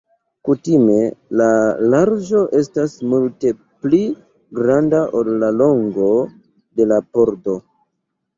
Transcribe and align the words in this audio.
Kutime 0.47 0.93
la 1.41 1.49
larĝo 1.95 2.41
estas 2.59 2.95
multe 3.11 3.51
pli 3.83 4.01
granda 4.61 5.03
ol 5.21 5.31
la 5.45 5.51
longo 5.59 6.09
de 6.81 6.89
la 6.95 6.99
pordo. 7.13 7.57